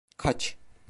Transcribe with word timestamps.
Kaç. 0.17 0.57